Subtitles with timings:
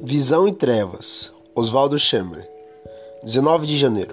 [0.00, 2.48] Visão e Trevas, Oswaldo Chamber,
[3.22, 4.12] 19 de janeiro.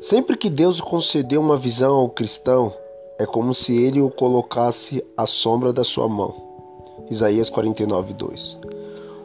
[0.00, 2.72] Sempre que Deus concedeu uma visão ao cristão,
[3.18, 6.34] é como se ele o colocasse à sombra da sua mão.
[7.10, 8.58] Isaías 49, 2.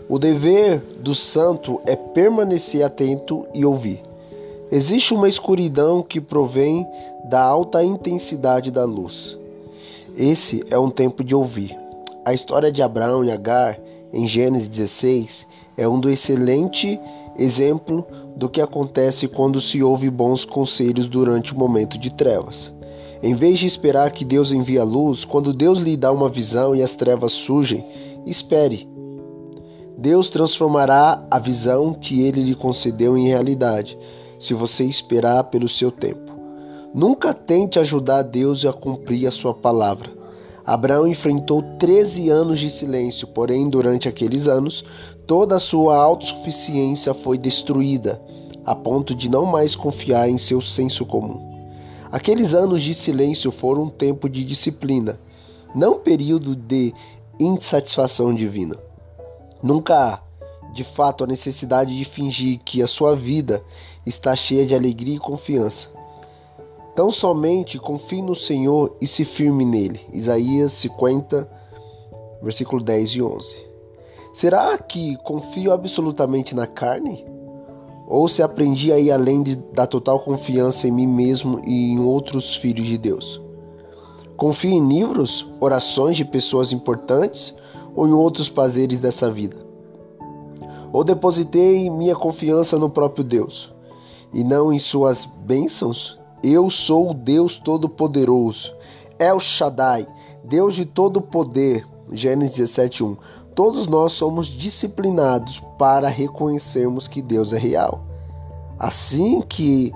[0.09, 4.01] O dever do santo é permanecer atento e ouvir.
[4.71, 6.85] Existe uma escuridão que provém
[7.29, 9.37] da alta intensidade da luz.
[10.15, 11.77] Esse é um tempo de ouvir.
[12.25, 13.79] A história de Abraão e Agar,
[14.13, 15.47] em Gênesis 16,
[15.77, 16.99] é um do excelente
[17.37, 22.73] exemplo do que acontece quando se ouve bons conselhos durante o momento de trevas.
[23.21, 26.75] Em vez de esperar que Deus envie a luz, quando Deus lhe dá uma visão
[26.75, 27.85] e as trevas surgem,
[28.25, 28.87] espere.
[29.97, 33.97] Deus transformará a visão que ele lhe concedeu em realidade,
[34.39, 36.31] se você esperar pelo seu tempo.
[36.93, 40.16] Nunca tente ajudar Deus a cumprir a sua palavra.
[40.67, 44.83] Abraão enfrentou 13 anos de silêncio, porém, durante aqueles anos,
[45.25, 48.21] toda a sua autossuficiência foi destruída,
[48.65, 51.39] a ponto de não mais confiar em seu senso comum.
[52.11, 55.17] Aqueles anos de silêncio foram um tempo de disciplina,
[55.73, 56.93] não período de
[57.39, 58.77] insatisfação divina.
[59.63, 60.21] Nunca há,
[60.73, 63.63] de fato, a necessidade de fingir que a sua vida
[64.05, 65.96] está cheia de alegria e confiança.
[66.97, 70.01] Tão somente confie no Senhor e se firme nele.
[70.11, 71.47] Isaías 50,
[72.41, 73.57] versículo 10 e 11.
[74.33, 77.23] Será que confio absolutamente na carne?
[78.07, 81.99] Ou se aprendi a ir além de, da total confiança em mim mesmo e em
[81.99, 83.39] outros filhos de Deus?
[84.35, 87.53] Confio em livros, orações de pessoas importantes
[87.95, 89.57] ou em outros prazeres dessa vida?
[90.91, 93.71] Ou depositei minha confiança no próprio Deus
[94.33, 96.16] e não em suas bênçãos?
[96.43, 98.73] Eu sou o Deus Todo-Poderoso,
[99.17, 100.07] El Shaddai,
[100.43, 101.85] Deus de todo poder.
[102.11, 103.17] Gênesis 17:1.
[103.55, 108.01] Todos nós somos disciplinados para reconhecermos que Deus é real.
[108.77, 109.91] Assim que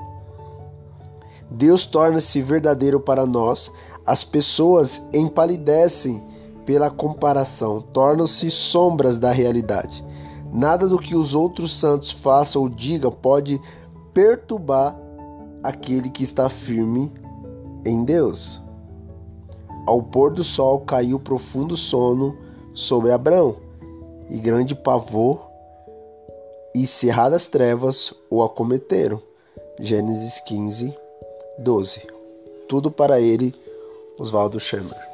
[1.50, 3.72] Deus torna-se verdadeiro para nós,
[4.06, 6.24] as pessoas empalidecem
[6.66, 10.04] pela comparação, tornam-se sombras da realidade.
[10.52, 13.62] Nada do que os outros santos façam ou digam pode
[14.14, 14.98] perturbar
[15.64, 17.12] aquele que está firme
[17.86, 18.62] em Deus.
[19.86, 22.38] Ao pôr do sol caiu profundo sono
[22.74, 23.58] sobre Abrão,
[24.30, 25.42] e grande pavor
[26.74, 29.22] e cerradas trevas o acometeram.
[29.80, 30.96] Gênesis 15,
[31.60, 32.08] 12.
[32.70, 33.54] Tudo para ele,
[34.18, 35.11] Oswaldo Schemer.